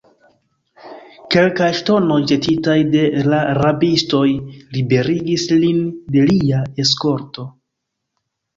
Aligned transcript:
Kelkaj 1.35 1.67
ŝtonoj, 1.79 2.17
ĵetitaj 2.31 2.77
de 2.95 3.03
la 3.33 3.43
rabistoj, 3.59 4.23
liberigis 4.79 5.47
lin 5.53 5.87
de 6.17 6.27
lia 6.33 6.67
eskorto. 6.87 7.51